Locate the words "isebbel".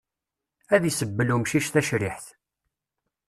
0.89-1.33